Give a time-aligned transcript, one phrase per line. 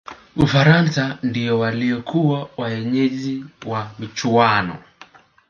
[0.35, 4.77] ufaransa ndiyo waliyokuwa waenyeji wa michuano